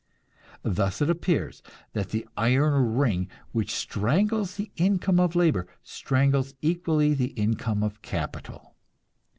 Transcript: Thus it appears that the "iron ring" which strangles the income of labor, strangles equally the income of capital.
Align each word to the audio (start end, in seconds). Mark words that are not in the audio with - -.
Thus 0.63 0.99
it 1.03 1.11
appears 1.11 1.61
that 1.93 2.09
the 2.09 2.27
"iron 2.35 2.95
ring" 2.95 3.27
which 3.51 3.71
strangles 3.75 4.55
the 4.55 4.71
income 4.75 5.19
of 5.19 5.35
labor, 5.35 5.67
strangles 5.83 6.55
equally 6.59 7.13
the 7.13 7.33
income 7.37 7.83
of 7.83 8.01
capital. 8.01 8.73